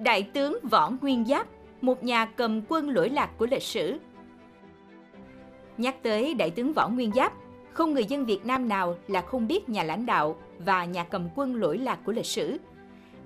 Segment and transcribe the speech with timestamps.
[0.00, 1.46] Đại tướng Võ Nguyên Giáp,
[1.80, 3.98] một nhà cầm quân lỗi lạc của lịch sử.
[5.78, 7.32] Nhắc tới Đại tướng Võ Nguyên Giáp,
[7.72, 11.28] không người dân Việt Nam nào là không biết nhà lãnh đạo và nhà cầm
[11.34, 12.56] quân lỗi lạc của lịch sử.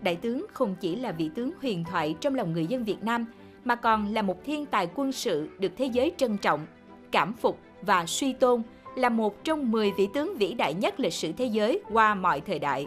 [0.03, 3.27] Đại tướng không chỉ là vị tướng huyền thoại trong lòng người dân Việt Nam,
[3.65, 6.67] mà còn là một thiên tài quân sự được thế giới trân trọng,
[7.11, 8.63] cảm phục và suy tôn
[8.97, 12.41] là một trong 10 vị tướng vĩ đại nhất lịch sử thế giới qua mọi
[12.41, 12.87] thời đại.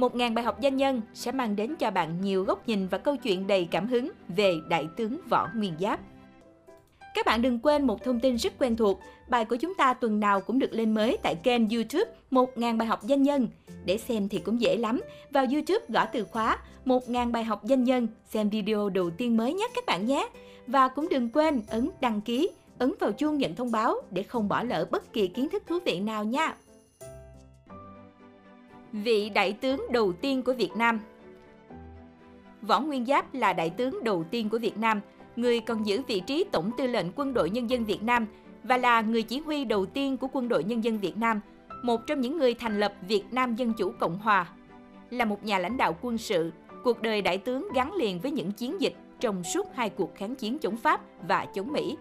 [0.00, 3.16] 1.000 bài học danh nhân sẽ mang đến cho bạn nhiều góc nhìn và câu
[3.16, 6.00] chuyện đầy cảm hứng về Đại tướng Võ Nguyên Giáp.
[7.14, 10.20] Các bạn đừng quên một thông tin rất quen thuộc, bài của chúng ta tuần
[10.20, 13.48] nào cũng được lên mới tại kênh YouTube 1000 bài học danh nhân.
[13.84, 15.00] Để xem thì cũng dễ lắm,
[15.30, 19.54] vào YouTube gõ từ khóa 1000 bài học danh nhân, xem video đầu tiên mới
[19.54, 20.28] nhất các bạn nhé.
[20.66, 24.48] Và cũng đừng quên ấn đăng ký, ấn vào chuông nhận thông báo để không
[24.48, 26.54] bỏ lỡ bất kỳ kiến thức thú vị nào nha.
[28.92, 31.00] Vị đại tướng đầu tiên của Việt Nam
[32.62, 35.00] Võ Nguyên Giáp là đại tướng đầu tiên của Việt Nam,
[35.36, 38.26] người còn giữ vị trí Tổng tư lệnh Quân đội Nhân dân Việt Nam
[38.64, 41.40] và là người chỉ huy đầu tiên của Quân đội Nhân dân Việt Nam,
[41.82, 44.48] một trong những người thành lập Việt Nam Dân Chủ Cộng Hòa.
[45.10, 46.52] Là một nhà lãnh đạo quân sự,
[46.84, 50.34] cuộc đời đại tướng gắn liền với những chiến dịch trong suốt hai cuộc kháng
[50.34, 51.96] chiến chống Pháp và chống Mỹ.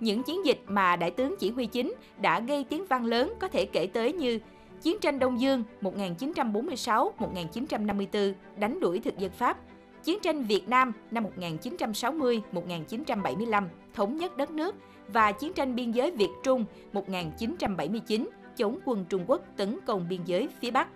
[0.00, 3.48] Những chiến dịch mà đại tướng chỉ huy chính đã gây tiếng vang lớn có
[3.48, 4.38] thể kể tới như
[4.82, 9.58] Chiến tranh Đông Dương 1946-1954 đánh đuổi thực dân Pháp,
[10.04, 14.74] Chiến tranh Việt Nam năm 1960-1975 thống nhất đất nước
[15.08, 20.20] và chiến tranh biên giới Việt Trung 1979 chống quân Trung Quốc tấn công biên
[20.24, 20.88] giới phía Bắc.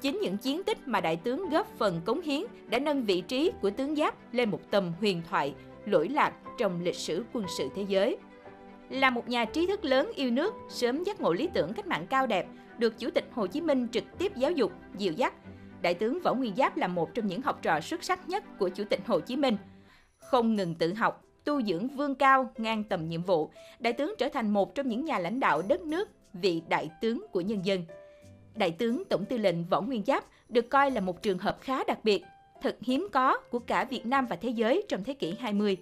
[0.00, 3.52] Chính những chiến tích mà đại tướng góp phần cống hiến đã nâng vị trí
[3.62, 5.54] của tướng Giáp lên một tầm huyền thoại,
[5.86, 8.16] lỗi lạc trong lịch sử quân sự thế giới.
[8.90, 12.06] Là một nhà trí thức lớn yêu nước, sớm giác ngộ lý tưởng cách mạng
[12.10, 12.46] cao đẹp,
[12.78, 15.34] được Chủ tịch Hồ Chí Minh trực tiếp giáo dục, dìu dắt.
[15.82, 18.68] Đại tướng Võ Nguyên Giáp là một trong những học trò xuất sắc nhất của
[18.68, 19.56] Chủ tịch Hồ Chí Minh.
[20.18, 24.28] Không ngừng tự học, tu dưỡng vương cao ngang tầm nhiệm vụ, đại tướng trở
[24.28, 27.84] thành một trong những nhà lãnh đạo đất nước, vị đại tướng của nhân dân.
[28.54, 31.84] Đại tướng Tổng tư lệnh Võ Nguyên Giáp được coi là một trường hợp khá
[31.84, 32.22] đặc biệt,
[32.62, 35.76] thật hiếm có của cả Việt Nam và thế giới trong thế kỷ 20.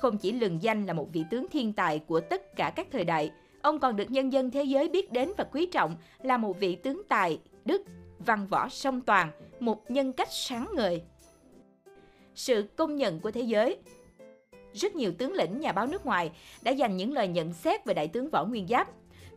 [0.00, 3.04] Không chỉ lừng danh là một vị tướng thiên tài của tất cả các thời
[3.04, 3.30] đại,
[3.68, 6.76] ông còn được nhân dân thế giới biết đến và quý trọng là một vị
[6.76, 7.82] tướng tài, đức,
[8.18, 9.30] văn võ song toàn,
[9.60, 11.02] một nhân cách sáng ngời.
[12.34, 13.78] Sự công nhận của thế giới
[14.72, 16.30] rất nhiều tướng lĩnh nhà báo nước ngoài
[16.62, 18.88] đã dành những lời nhận xét về đại tướng Võ Nguyên Giáp.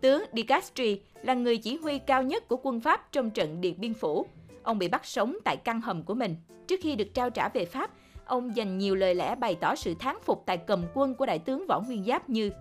[0.02, 3.76] Tướng De Castries là người chỉ huy cao nhất của quân Pháp trong trận Điện
[3.80, 4.26] Biên Phủ.
[4.64, 6.36] Ông bị bắt sống tại căn hầm của mình.
[6.68, 7.92] Trước khi được trao trả về Pháp,
[8.26, 11.40] ông dành nhiều lời lẽ bày tỏ sự thán phục tại cầm quân của đại
[11.40, 12.52] tướng Võ Nguyên Giáp như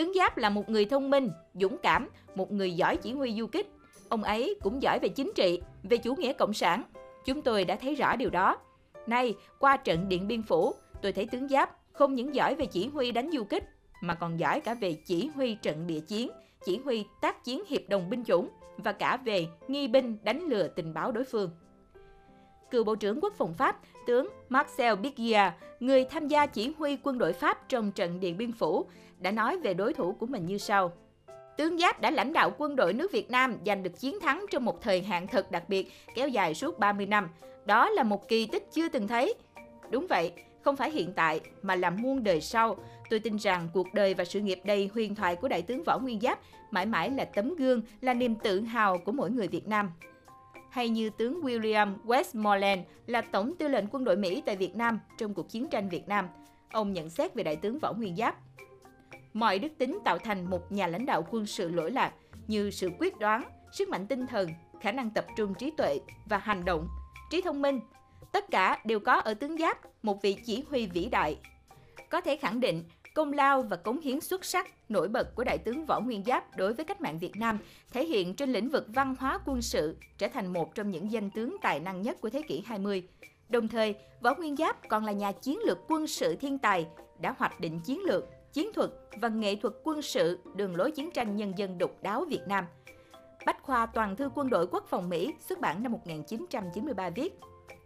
[0.00, 3.46] Tướng Giáp là một người thông minh, dũng cảm, một người giỏi chỉ huy du
[3.46, 3.70] kích.
[4.08, 6.82] Ông ấy cũng giỏi về chính trị, về chủ nghĩa cộng sản.
[7.24, 8.58] Chúng tôi đã thấy rõ điều đó.
[9.06, 12.88] Nay, qua trận Điện Biên Phủ, tôi thấy tướng Giáp không những giỏi về chỉ
[12.88, 13.64] huy đánh du kích,
[14.00, 16.30] mà còn giỏi cả về chỉ huy trận địa chiến,
[16.64, 20.68] chỉ huy tác chiến hiệp đồng binh chủng và cả về nghi binh đánh lừa
[20.68, 21.50] tình báo đối phương.
[22.70, 23.76] Cựu Bộ trưởng Quốc phòng Pháp,
[24.06, 28.52] tướng Marcel Bigia, người tham gia chỉ huy quân đội Pháp trong trận Điện Biên
[28.52, 28.84] Phủ,
[29.18, 30.92] đã nói về đối thủ của mình như sau.
[31.56, 34.64] Tướng Giáp đã lãnh đạo quân đội nước Việt Nam giành được chiến thắng trong
[34.64, 37.28] một thời hạn thật đặc biệt kéo dài suốt 30 năm.
[37.64, 39.34] Đó là một kỳ tích chưa từng thấy.
[39.90, 40.32] Đúng vậy,
[40.62, 42.76] không phải hiện tại mà là muôn đời sau.
[43.10, 45.98] Tôi tin rằng cuộc đời và sự nghiệp đầy huyền thoại của Đại tướng Võ
[45.98, 46.38] Nguyên Giáp
[46.70, 49.90] mãi mãi là tấm gương, là niềm tự hào của mỗi người Việt Nam.
[50.70, 55.00] Hay như tướng William Westmoreland là Tổng tư lệnh quân đội Mỹ tại Việt Nam
[55.18, 56.28] trong cuộc chiến tranh Việt Nam.
[56.72, 58.36] Ông nhận xét về Đại tướng Võ Nguyên Giáp.
[59.32, 62.12] Mọi đức tính tạo thành một nhà lãnh đạo quân sự lỗi lạc
[62.48, 63.42] như sự quyết đoán,
[63.72, 64.48] sức mạnh tinh thần,
[64.80, 66.88] khả năng tập trung trí tuệ và hành động,
[67.30, 67.80] trí thông minh,
[68.32, 71.38] Tất cả đều có ở tướng Giáp, một vị chỉ huy vĩ đại.
[72.10, 72.84] Có thể khẳng định,
[73.14, 76.56] công lao và cống hiến xuất sắc, nổi bật của Đại tướng Võ Nguyên Giáp
[76.56, 77.58] đối với cách mạng Việt Nam
[77.92, 81.30] thể hiện trên lĩnh vực văn hóa quân sự, trở thành một trong những danh
[81.30, 83.08] tướng tài năng nhất của thế kỷ 20.
[83.48, 86.86] Đồng thời, Võ Nguyên Giáp còn là nhà chiến lược quân sự thiên tài,
[87.20, 88.90] đã hoạch định chiến lược, chiến thuật
[89.20, 92.64] và nghệ thuật quân sự đường lối chiến tranh nhân dân độc đáo Việt Nam.
[93.46, 97.38] Bách khoa Toàn thư quân đội quốc phòng Mỹ xuất bản năm 1993 viết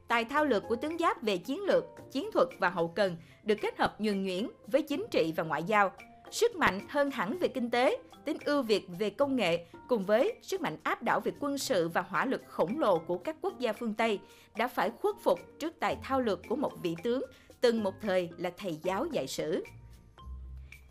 [0.08, 3.58] Tài thao lược của tướng Giáp về chiến lược, chiến thuật và hậu cần được
[3.62, 5.92] kết hợp nhuần nhuyễn với chính trị và ngoại giao.
[6.30, 10.34] Sức mạnh hơn hẳn về kinh tế, tính ưu việt về công nghệ cùng với
[10.42, 13.58] sức mạnh áp đảo về quân sự và hỏa lực khổng lồ của các quốc
[13.58, 14.20] gia phương Tây
[14.56, 17.22] đã phải khuất phục trước tài thao lược của một vị tướng
[17.60, 19.64] từng một thời là thầy giáo dạy sử.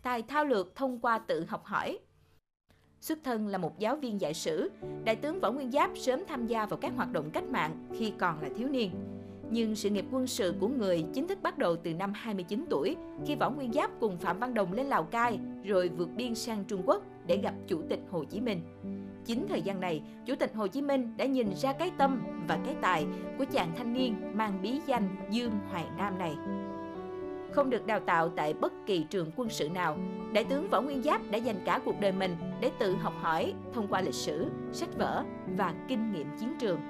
[0.02, 1.98] Tài thao lược thông qua tự học hỏi,
[3.04, 4.70] Xuất thân là một giáo viên dạy sử,
[5.04, 8.12] Đại tướng Võ Nguyên Giáp sớm tham gia vào các hoạt động cách mạng khi
[8.18, 8.90] còn là thiếu niên.
[9.50, 12.96] nhưng sự nghiệp quân sự của người chính thức bắt đầu từ năm 29 tuổi
[13.26, 16.64] khi Võ Nguyên Giáp cùng Phạm Văn Đồng lên Lào Cai rồi vượt biên sang
[16.64, 18.60] Trung Quốc để gặp Chủ tịch Hồ Chí Minh.
[19.24, 22.58] Chính thời gian này, Chủ tịch Hồ Chí Minh đã nhìn ra cái tâm và
[22.64, 23.06] cái tài
[23.38, 26.34] của chàng thanh niên mang bí danh Dương Hoài Nam này.
[27.54, 29.98] Không được đào tạo tại bất kỳ trường quân sự nào,
[30.32, 33.54] Đại tướng Võ Nguyên Giáp đã dành cả cuộc đời mình để tự học hỏi
[33.74, 35.24] thông qua lịch sử, sách vở
[35.56, 36.80] và kinh nghiệm chiến trường.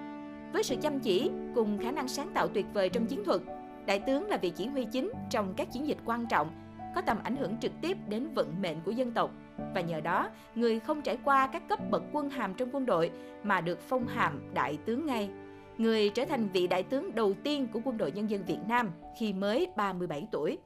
[0.53, 3.41] Với sự chăm chỉ cùng khả năng sáng tạo tuyệt vời trong chiến thuật,
[3.87, 6.51] Đại tướng là vị chỉ huy chính trong các chiến dịch quan trọng,
[6.95, 9.31] có tầm ảnh hưởng trực tiếp đến vận mệnh của dân tộc.
[9.75, 13.11] Và nhờ đó, người không trải qua các cấp bậc quân hàm trong quân đội
[13.43, 15.31] mà được phong hàm đại tướng ngay.
[15.79, 18.91] Người trở thành vị đại tướng đầu tiên của quân đội nhân dân Việt Nam
[19.19, 20.59] khi mới 37 tuổi.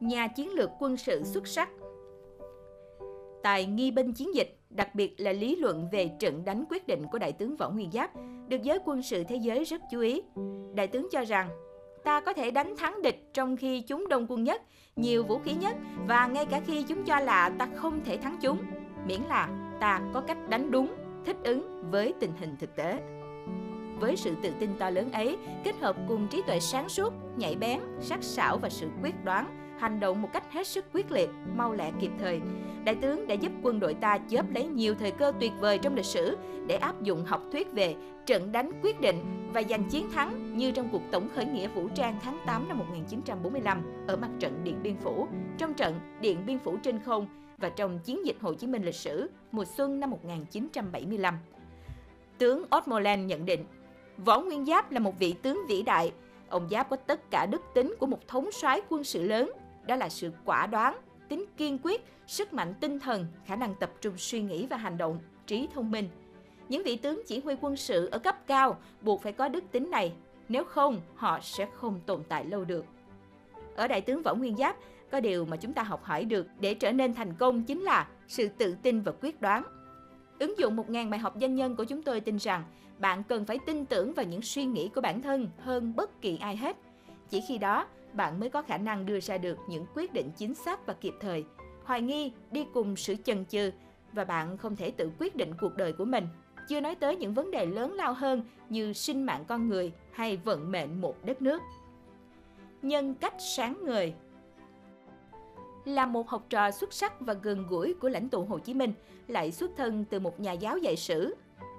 [0.00, 1.70] Nhà chiến lược quân sự xuất sắc
[3.42, 7.04] Tại nghi binh chiến dịch, đặc biệt là lý luận về trận đánh quyết định
[7.12, 8.10] của Đại tướng Võ Nguyên Giáp,
[8.48, 10.22] được giới quân sự thế giới rất chú ý.
[10.74, 11.48] Đại tướng cho rằng,
[12.04, 14.62] ta có thể đánh thắng địch trong khi chúng đông quân nhất,
[14.96, 15.76] nhiều vũ khí nhất
[16.08, 18.58] và ngay cả khi chúng cho là ta không thể thắng chúng,
[19.06, 19.48] miễn là
[19.80, 20.94] ta có cách đánh đúng,
[21.24, 22.98] thích ứng với tình hình thực tế.
[24.00, 27.56] Với sự tự tin to lớn ấy, kết hợp cùng trí tuệ sáng suốt, nhạy
[27.56, 31.30] bén, sắc sảo và sự quyết đoán, hành động một cách hết sức quyết liệt,
[31.56, 32.40] mau lẹ kịp thời.
[32.84, 35.94] Đại tướng đã giúp quân đội ta chớp lấy nhiều thời cơ tuyệt vời trong
[35.94, 36.36] lịch sử
[36.66, 37.94] để áp dụng học thuyết về
[38.26, 41.88] trận đánh quyết định và giành chiến thắng như trong cuộc tổng khởi nghĩa vũ
[41.94, 46.58] trang tháng 8 năm 1945 ở mặt trận Điện Biên Phủ, trong trận Điện Biên
[46.58, 47.26] Phủ trên không
[47.58, 51.38] và trong chiến dịch Hồ Chí Minh lịch sử mùa xuân năm 1975.
[52.38, 53.64] Tướng Osmoland nhận định,
[54.18, 56.12] Võ Nguyên Giáp là một vị tướng vĩ đại.
[56.48, 59.52] Ông Giáp có tất cả đức tính của một thống soái quân sự lớn,
[59.86, 60.96] đó là sự quả đoán,
[61.28, 64.98] tính kiên quyết, sức mạnh tinh thần, khả năng tập trung suy nghĩ và hành
[64.98, 66.08] động, trí thông minh.
[66.68, 69.90] Những vị tướng chỉ huy quân sự ở cấp cao buộc phải có đức tính
[69.90, 70.12] này,
[70.48, 72.84] nếu không họ sẽ không tồn tại lâu được.
[73.76, 74.76] Ở đại tướng Võ Nguyên Giáp,
[75.10, 78.08] có điều mà chúng ta học hỏi được để trở nên thành công chính là
[78.28, 79.62] sự tự tin và quyết đoán.
[80.38, 82.64] Ứng dụng 1.000 bài học doanh nhân của chúng tôi tin rằng
[82.98, 86.38] bạn cần phải tin tưởng vào những suy nghĩ của bản thân hơn bất kỳ
[86.38, 86.76] ai hết.
[87.30, 90.54] Chỉ khi đó, bạn mới có khả năng đưa ra được những quyết định chính
[90.54, 91.44] xác và kịp thời.
[91.84, 93.70] Hoài nghi đi cùng sự chần chừ
[94.12, 96.28] và bạn không thể tự quyết định cuộc đời của mình.
[96.68, 100.36] Chưa nói tới những vấn đề lớn lao hơn như sinh mạng con người hay
[100.36, 101.62] vận mệnh một đất nước.
[102.82, 104.14] Nhân cách sáng người
[105.84, 108.92] là một học trò xuất sắc và gần gũi của lãnh tụ Hồ Chí Minh,
[109.28, 111.34] lại xuất thân từ một nhà giáo dạy sử.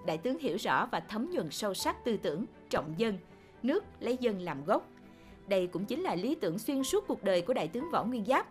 [0.05, 3.17] Đại tướng hiểu rõ và thấm nhuần sâu sắc tư tưởng trọng dân,
[3.63, 4.89] nước lấy dân làm gốc,
[5.47, 8.25] đây cũng chính là lý tưởng xuyên suốt cuộc đời của Đại tướng Võ Nguyên
[8.25, 8.47] Giáp.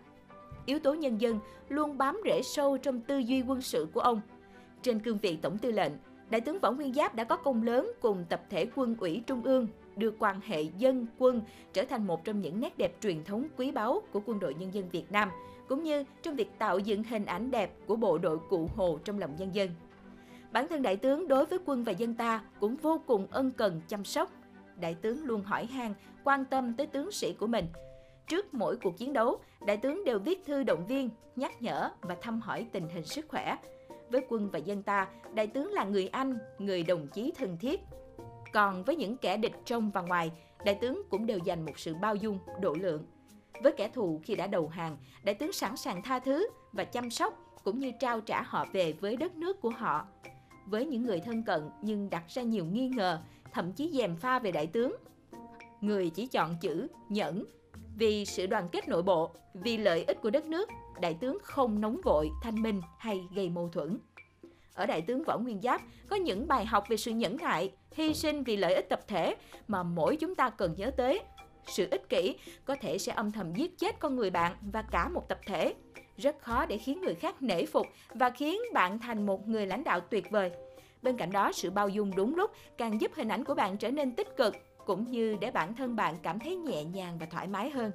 [0.65, 4.21] Yếu tố nhân dân luôn bám rễ sâu trong tư duy quân sự của ông.
[4.81, 5.91] Trên cương vị tổng tư lệnh,
[6.29, 9.43] Đại tướng Võ Nguyên Giáp đã có công lớn cùng tập thể quân ủy trung
[9.43, 11.41] ương đưa quan hệ dân quân
[11.73, 14.73] trở thành một trong những nét đẹp truyền thống quý báu của quân đội nhân
[14.73, 15.29] dân Việt Nam,
[15.67, 19.19] cũng như trong việc tạo dựng hình ảnh đẹp của bộ đội cụ Hồ trong
[19.19, 19.69] lòng nhân dân.
[20.55, 23.81] Bản thân đại tướng đối với quân và dân ta cũng vô cùng ân cần
[23.87, 24.31] chăm sóc,
[24.79, 25.93] đại tướng luôn hỏi han,
[26.23, 27.65] quan tâm tới tướng sĩ của mình.
[28.27, 32.15] Trước mỗi cuộc chiến đấu, đại tướng đều viết thư động viên, nhắc nhở và
[32.21, 33.57] thăm hỏi tình hình sức khỏe.
[34.09, 37.81] Với quân và dân ta, đại tướng là người anh, người đồng chí thân thiết.
[38.53, 40.31] Còn với những kẻ địch trong và ngoài,
[40.65, 43.05] đại tướng cũng đều dành một sự bao dung, độ lượng.
[43.63, 47.09] Với kẻ thù khi đã đầu hàng, đại tướng sẵn sàng tha thứ và chăm
[47.09, 47.33] sóc
[47.63, 50.07] cũng như trao trả họ về với đất nước của họ.
[50.65, 53.19] Với những người thân cận nhưng đặt ra nhiều nghi ngờ,
[53.53, 54.95] thậm chí dèm pha về đại tướng.
[55.81, 57.45] Người chỉ chọn chữ nhẫn
[57.97, 60.69] vì sự đoàn kết nội bộ, vì lợi ích của đất nước,
[61.01, 63.99] đại tướng không nóng vội, thanh minh hay gây mâu thuẫn.
[64.73, 68.13] Ở đại tướng Võ Nguyên Giáp có những bài học về sự nhẫn nại, hy
[68.13, 69.35] sinh vì lợi ích tập thể
[69.67, 71.19] mà mỗi chúng ta cần nhớ tới.
[71.67, 75.09] Sự ích kỷ có thể sẽ âm thầm giết chết con người bạn và cả
[75.09, 75.73] một tập thể.
[76.17, 79.83] Rất khó để khiến người khác nể phục và khiến bạn thành một người lãnh
[79.83, 80.51] đạo tuyệt vời.
[81.01, 83.91] Bên cạnh đó, sự bao dung đúng lúc càng giúp hình ảnh của bạn trở
[83.91, 84.55] nên tích cực,
[84.85, 87.91] cũng như để bản thân bạn cảm thấy nhẹ nhàng và thoải mái hơn.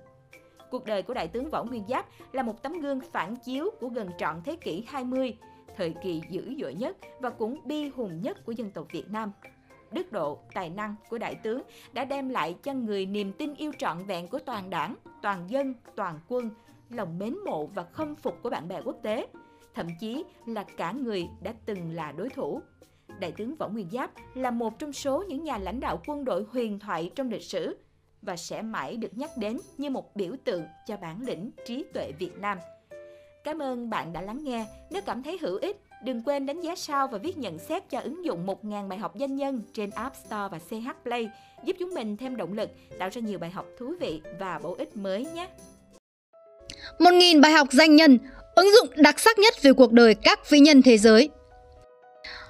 [0.70, 3.88] Cuộc đời của Đại tướng Võ Nguyên Giáp là một tấm gương phản chiếu của
[3.88, 5.36] gần trọn thế kỷ 20,
[5.76, 9.32] thời kỳ dữ dội nhất và cũng bi hùng nhất của dân tộc Việt Nam.
[9.92, 11.62] Đức độ, tài năng của đại tướng
[11.92, 15.74] đã đem lại cho người niềm tin yêu trọn vẹn của toàn đảng, toàn dân,
[15.96, 16.50] toàn quân,
[16.90, 19.26] lòng mến mộ và khâm phục của bạn bè quốc tế,
[19.74, 22.60] thậm chí là cả người đã từng là đối thủ.
[23.20, 26.44] Đại tướng Võ Nguyên Giáp là một trong số những nhà lãnh đạo quân đội
[26.50, 27.76] huyền thoại trong lịch sử
[28.22, 32.12] và sẽ mãi được nhắc đến như một biểu tượng cho bản lĩnh trí tuệ
[32.18, 32.58] Việt Nam.
[33.44, 34.66] Cảm ơn bạn đã lắng nghe.
[34.90, 38.00] Nếu cảm thấy hữu ích, Đừng quên đánh giá sao và viết nhận xét cho
[38.00, 41.30] ứng dụng 1.000 bài học danh nhân trên App Store và CH Play,
[41.64, 44.74] giúp chúng mình thêm động lực, tạo ra nhiều bài học thú vị và bổ
[44.74, 45.48] ích mới nhé.
[46.98, 48.18] 1.000 bài học danh nhân,
[48.54, 51.28] ứng dụng đặc sắc nhất về cuộc đời các vĩ nhân thế giới.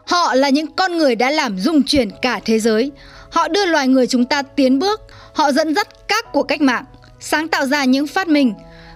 [0.07, 2.93] Họ là những con người đã làm rung chuyển cả thế giới.
[3.31, 5.01] Họ đưa loài người chúng ta tiến bước,
[5.33, 6.85] họ dẫn dắt các cuộc cách mạng,
[7.21, 8.55] sáng tạo ra những phát minh.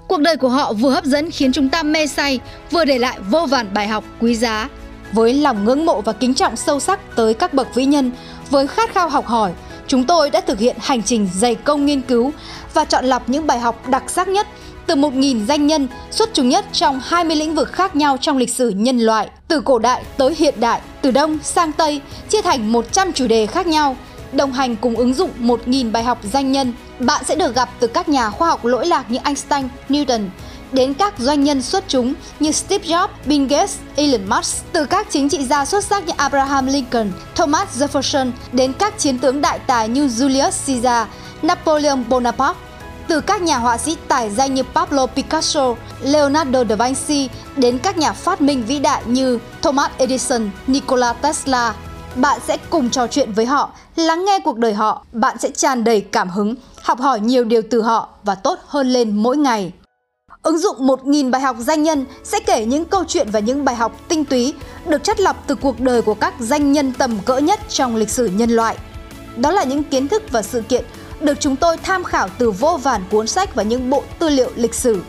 [0.09, 3.19] Cuộc đời của họ vừa hấp dẫn khiến chúng ta mê say, vừa để lại
[3.31, 4.69] vô vàn bài học quý giá.
[5.13, 8.11] Với lòng ngưỡng mộ và kính trọng sâu sắc tới các bậc vĩ nhân,
[8.51, 9.53] với khát khao học hỏi,
[9.87, 12.33] chúng tôi đã thực hiện hành trình dày công nghiên cứu
[12.75, 14.47] và chọn lọc những bài học đặc sắc nhất
[14.87, 18.55] từ 1.000 danh nhân xuất chúng nhất trong 20 lĩnh vực khác nhau trong lịch
[18.55, 22.73] sử nhân loại, từ cổ đại tới hiện đại, từ Đông sang Tây, chia thành
[22.73, 23.97] 100 chủ đề khác nhau.
[24.33, 27.87] Đồng hành cùng ứng dụng 1.000 bài học danh nhân, bạn sẽ được gặp từ
[27.87, 30.29] các nhà khoa học lỗi lạc như Einstein, Newton,
[30.73, 35.07] đến các doanh nhân xuất chúng như Steve Jobs, Bill Gates, Elon Musk, từ các
[35.11, 39.59] chính trị gia xuất sắc như Abraham Lincoln, Thomas Jefferson đến các chiến tướng đại
[39.59, 41.09] tài như Julius Caesar,
[41.43, 42.61] Napoleon Bonaparte,
[43.09, 47.99] từ các nhà họa sĩ tài danh như Pablo Picasso, Leonardo da Vinci đến các
[47.99, 51.75] nhà phát minh vĩ đại như Thomas Edison, Nikola Tesla.
[52.15, 55.85] Bạn sẽ cùng trò chuyện với họ, lắng nghe cuộc đời họ, bạn sẽ tràn
[55.85, 59.73] đầy cảm hứng, học hỏi nhiều điều từ họ và tốt hơn lên mỗi ngày.
[60.43, 63.75] Ứng dụng 1.000 bài học danh nhân sẽ kể những câu chuyện và những bài
[63.75, 64.55] học tinh túy
[64.87, 68.11] được chất lọc từ cuộc đời của các danh nhân tầm cỡ nhất trong lịch
[68.11, 68.77] sử nhân loại.
[69.37, 70.85] Đó là những kiến thức và sự kiện
[71.25, 74.51] được chúng tôi tham khảo từ vô vàn cuốn sách và những bộ tư liệu
[74.57, 75.03] lịch sử.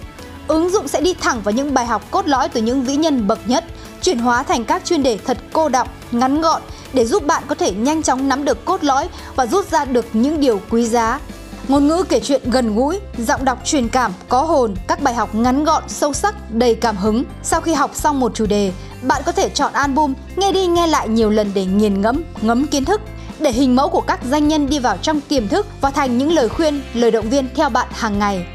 [0.48, 3.28] Ứng dụng sẽ đi thẳng vào những bài học cốt lõi từ những vĩ nhân
[3.28, 3.64] bậc nhất,
[4.02, 6.62] chuyển hóa thành các chuyên đề thật cô đọng, ngắn gọn
[6.94, 10.06] để giúp bạn có thể nhanh chóng nắm được cốt lõi và rút ra được
[10.14, 11.20] những điều quý giá.
[11.68, 15.36] Ngôn ngữ kể chuyện gần gũi, giọng đọc truyền cảm, có hồn, các bài học
[15.36, 17.24] ngắn gọn, sâu sắc, đầy cảm hứng.
[17.44, 20.88] Sau khi học xong một chủ đề, bạn có thể chọn album, nghe đi nghe
[20.88, 23.02] lại nhiều lần để nghiền ngẫm, ngấm kiến thức
[23.46, 26.32] để hình mẫu của các doanh nhân đi vào trong tiềm thức và thành những
[26.32, 28.46] lời khuyên, lời động viên theo bạn hàng ngày.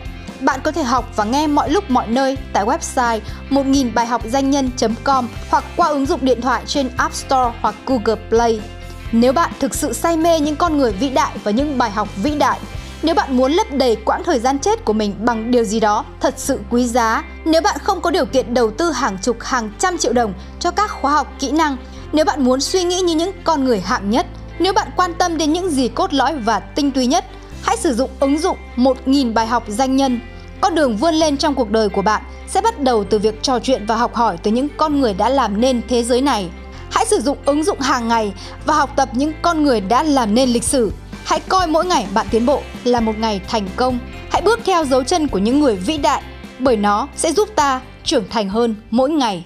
[0.41, 3.21] Bạn có thể học và nghe mọi lúc mọi nơi tại website
[3.51, 7.75] 1000 bài học doanh nhân.com hoặc qua ứng dụng điện thoại trên App Store hoặc
[7.87, 8.61] Google Play.
[9.13, 12.09] Nếu bạn thực sự say mê những con người vĩ đại và những bài học
[12.23, 12.61] vĩ đại,
[13.03, 16.05] nếu bạn muốn lấp đầy quãng thời gian chết của mình bằng điều gì đó
[16.21, 19.71] thật sự quý giá, nếu bạn không có điều kiện đầu tư hàng chục hàng
[19.79, 21.77] trăm triệu đồng cho các khóa học kỹ năng,
[22.13, 24.27] nếu bạn muốn suy nghĩ như những con người hạng nhất,
[24.61, 27.25] nếu bạn quan tâm đến những gì cốt lõi và tinh túy nhất,
[27.63, 30.21] hãy sử dụng ứng dụng 1.000 bài học danh nhân.
[30.61, 33.59] Con đường vươn lên trong cuộc đời của bạn sẽ bắt đầu từ việc trò
[33.59, 36.49] chuyện và học hỏi từ những con người đã làm nên thế giới này.
[36.91, 38.33] Hãy sử dụng ứng dụng hàng ngày
[38.67, 40.93] và học tập những con người đã làm nên lịch sử.
[41.25, 43.99] Hãy coi mỗi ngày bạn tiến bộ là một ngày thành công.
[44.31, 46.23] Hãy bước theo dấu chân của những người vĩ đại
[46.59, 49.45] bởi nó sẽ giúp ta trưởng thành hơn mỗi ngày.